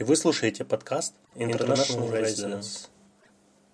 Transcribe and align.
и 0.00 0.02
вы 0.02 0.16
слушаете 0.16 0.64
подкаст 0.64 1.14
International 1.34 2.10
Residence. 2.10 2.88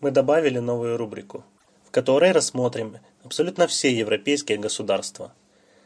Мы 0.00 0.10
добавили 0.10 0.58
новую 0.58 0.98
рубрику, 0.98 1.46
в 1.82 1.90
которой 1.90 2.32
рассмотрим 2.32 2.98
абсолютно 3.24 3.66
все 3.66 3.90
европейские 3.90 4.58
государства 4.58 5.32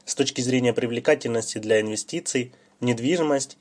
с 0.05 0.17
точки 0.17 0.41
зрения 0.41 0.73
привлекательности 0.73 1.59
для 1.59 1.81
инвестиций 1.81 2.53
в 2.81 2.85
недвижимость 2.85 3.59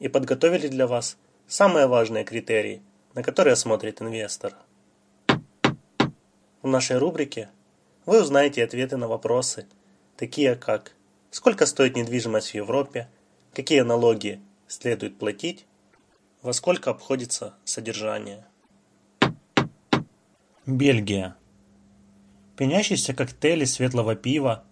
и 0.00 0.08
подготовили 0.08 0.68
для 0.68 0.86
вас 0.86 1.16
самые 1.48 1.86
важные 1.86 2.24
критерии, 2.24 2.82
на 3.14 3.22
которые 3.22 3.56
смотрит 3.56 4.02
инвестор. 4.02 4.54
В 6.60 6.68
нашей 6.68 6.98
рубрике 6.98 7.48
вы 8.04 8.20
узнаете 8.20 8.62
ответы 8.62 8.98
на 8.98 9.08
вопросы, 9.08 9.66
такие 10.18 10.56
как 10.56 10.92
сколько 11.30 11.64
стоит 11.64 11.96
недвижимость 11.96 12.50
в 12.50 12.54
Европе, 12.54 13.08
какие 13.54 13.80
налоги 13.80 14.42
следует 14.68 15.16
платить, 15.16 15.64
во 16.42 16.52
сколько 16.52 16.90
обходится 16.90 17.54
содержание. 17.64 18.44
Бельгия. 20.66 21.36
Пенящиеся 22.56 23.14
коктейли 23.14 23.64
светлого 23.64 24.14
пива, 24.14 24.64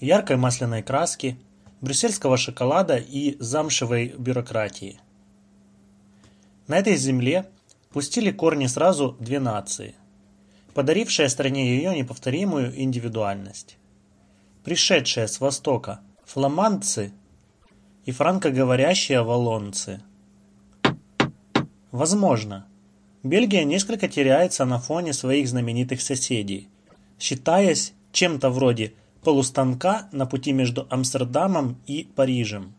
яркой 0.00 0.36
масляной 0.36 0.82
краски, 0.82 1.38
брюссельского 1.80 2.36
шоколада 2.36 2.96
и 2.96 3.36
замшевой 3.40 4.14
бюрократии. 4.16 5.00
На 6.66 6.78
этой 6.78 6.96
земле 6.96 7.50
пустили 7.90 8.30
корни 8.30 8.66
сразу 8.66 9.16
две 9.20 9.38
нации, 9.40 9.94
подарившие 10.72 11.28
стране 11.28 11.76
ее 11.76 11.94
неповторимую 11.96 12.80
индивидуальность. 12.80 13.76
Пришедшие 14.62 15.28
с 15.28 15.40
востока 15.40 16.00
фламандцы 16.24 17.12
и 18.06 18.12
франкоговорящие 18.12 19.22
валлонцы. 19.22 20.02
Возможно, 21.94 22.66
Бельгия 23.22 23.62
несколько 23.62 24.08
теряется 24.08 24.64
на 24.64 24.80
фоне 24.80 25.12
своих 25.12 25.46
знаменитых 25.46 26.00
соседей, 26.00 26.68
считаясь 27.20 27.92
чем-то 28.10 28.50
вроде 28.50 28.94
полустанка 29.22 30.08
на 30.10 30.26
пути 30.26 30.50
между 30.50 30.88
Амстердамом 30.90 31.78
и 31.86 32.08
Парижем. 32.16 32.74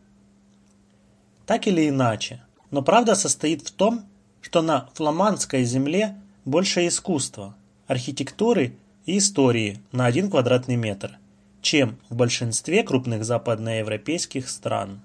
Так 1.46 1.66
или 1.66 1.88
иначе, 1.88 2.42
но 2.70 2.82
правда 2.82 3.14
состоит 3.14 3.66
в 3.66 3.70
том, 3.70 4.04
что 4.42 4.60
на 4.60 4.90
фламандской 4.92 5.64
земле 5.64 6.14
больше 6.44 6.86
искусства, 6.86 7.56
архитектуры 7.86 8.76
и 9.06 9.16
истории 9.16 9.80
на 9.92 10.04
один 10.04 10.30
квадратный 10.30 10.76
метр, 10.76 11.16
чем 11.62 11.96
в 12.10 12.16
большинстве 12.16 12.82
крупных 12.82 13.24
западноевропейских 13.24 14.46
стран. 14.50 15.00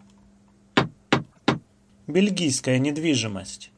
Бельгийская 2.08 2.78
недвижимость. 2.78 3.72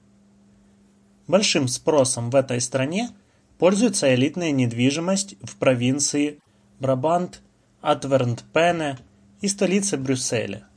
Большим 1.27 1.67
спросом 1.67 2.29
в 2.29 2.35
этой 2.35 2.59
стране 2.59 3.09
пользуется 3.57 4.13
элитная 4.13 4.51
недвижимость 4.51 5.35
в 5.41 5.55
провинции 5.55 6.39
Брабант, 6.79 7.41
Атвернт-Пене 7.81 8.97
и 9.41 9.47
столице 9.47 9.97
Брюсселя. 9.97 10.67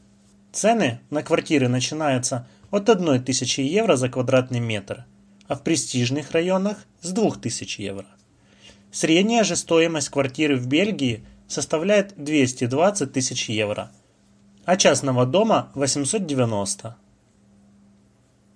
Цены 0.52 1.00
на 1.10 1.22
квартиры 1.22 1.68
начинаются 1.68 2.46
от 2.70 2.88
1000 2.88 3.62
евро 3.62 3.96
за 3.96 4.08
квадратный 4.08 4.60
метр, 4.60 5.04
а 5.48 5.56
в 5.56 5.62
престижных 5.62 6.30
районах 6.30 6.78
с 7.00 7.10
2000 7.12 7.80
евро. 7.80 8.06
Средняя 8.92 9.44
же 9.44 9.56
стоимость 9.56 10.08
квартиры 10.08 10.56
в 10.56 10.66
Бельгии 10.66 11.24
составляет 11.48 12.14
220 12.16 13.12
тысяч 13.12 13.48
евро, 13.48 13.90
а 14.64 14.76
частного 14.76 15.26
дома 15.26 15.70
890. 15.74 16.96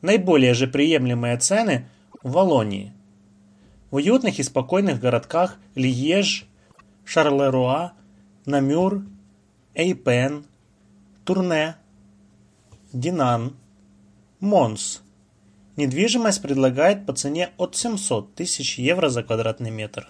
Наиболее 0.02 0.54
же 0.54 0.66
приемлемые 0.66 1.36
цены 1.36 1.88
в 2.22 2.32
Валонии. 2.32 2.92
В 3.90 3.96
уютных 3.96 4.38
и 4.38 4.42
спокойных 4.42 5.00
городках 5.00 5.58
Льеж, 5.74 6.46
Шарлеруа, 7.04 7.92
Намюр, 8.46 9.04
Эйпен, 9.74 10.46
Турне, 11.24 11.76
Динан, 12.92 13.56
Монс. 14.40 15.02
Недвижимость 15.76 16.42
предлагает 16.42 17.06
по 17.06 17.12
цене 17.12 17.50
от 17.56 17.76
700 17.76 18.34
тысяч 18.34 18.78
евро 18.78 19.08
за 19.08 19.22
квадратный 19.22 19.70
метр. 19.70 20.08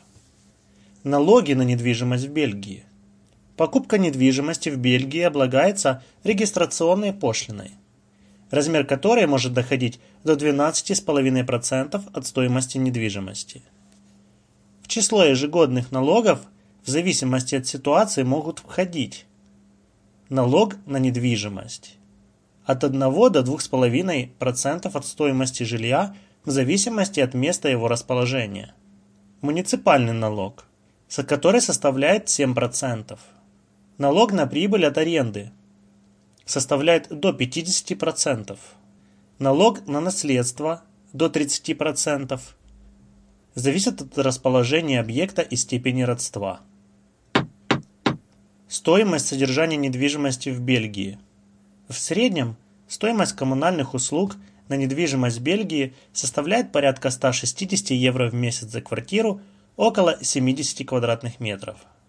Налоги 1.05 1.53
на 1.55 1.63
недвижимость 1.63 2.27
в 2.27 2.33
Бельгии. 2.33 2.85
Покупка 3.57 3.99
недвижимости 3.99 4.69
в 4.69 4.79
Бельгии 4.79 5.21
облагается 5.21 6.03
регистрационной 6.25 7.13
пошлиной, 7.13 7.73
размер 8.51 8.85
которой 8.87 9.27
может 9.27 9.53
доходить 9.53 10.01
до 10.25 10.35
12,5% 10.35 12.03
от 12.13 12.27
стоимости 12.27 12.79
недвижимости. 12.79 13.63
В 14.83 14.89
число 14.89 15.25
ежегодных 15.25 15.93
налогов 15.93 16.41
в 16.85 16.91
зависимости 16.91 17.55
от 17.55 17.67
ситуации 17.67 18.23
могут 18.23 18.59
входить 18.59 19.27
налог 20.29 20.77
на 20.87 20.97
недвижимость, 20.99 21.97
от 22.65 22.85
1 22.85 22.99
до 22.99 23.41
2,5% 23.41 24.91
от 24.93 25.07
стоимости 25.07 25.63
жилья 25.63 26.15
в 26.45 26.51
зависимости 26.51 27.21
от 27.21 27.35
места 27.35 27.69
его 27.69 27.89
расположения. 27.89 28.75
Муниципальный 29.43 30.13
налог, 30.13 30.65
который 31.27 31.61
составляет 31.61 32.27
7%. 32.27 33.19
Налог 33.99 34.33
на 34.33 34.47
прибыль 34.47 34.87
от 34.87 34.99
аренды 34.99 35.51
составляет 36.51 37.09
до 37.09 37.31
50%. 37.31 38.59
Налог 39.39 39.87
на 39.87 40.01
наследство 40.01 40.83
до 41.13 41.27
30%. 41.27 42.41
Зависит 43.55 44.01
от 44.03 44.19
расположения 44.19 45.01
объекта 45.01 45.43
и 45.43 45.57
степени 45.57 46.03
родства. 46.03 46.61
Стоимость 48.69 49.27
содержания 49.27 49.77
недвижимости 49.77 50.51
в 50.51 50.61
Бельгии– 50.61 51.19
в 51.91 51.99
среднем 51.99 52.57
стоимость 52.87 53.33
коммунальных 53.33 53.95
услуг 53.95 54.37
на 54.69 54.75
недвижимость 54.75 55.41
Бельгии 55.41 55.93
составляет 56.13 56.71
порядка 56.71 57.11
160 57.11 57.91
евро 57.91 58.31
в 58.31 58.35
месяц 58.35 58.69
за 58.69 58.81
квартиру 58.81 59.41
около 59.75 60.17
70 60.23 60.87
квадратных 60.87 61.41
метров. 61.41 61.79